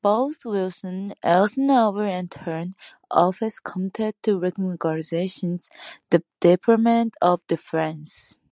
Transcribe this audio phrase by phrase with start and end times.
[0.00, 2.74] Both Wilson and Eisenhower entered
[3.10, 5.58] office committed to reorganizing
[6.10, 8.38] the Department of Defense.